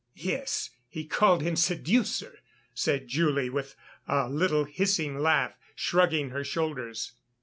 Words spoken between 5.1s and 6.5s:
laugh, shrugging her